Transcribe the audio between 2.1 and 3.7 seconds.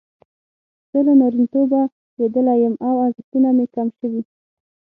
لویدلی یم او ارزښتونه مې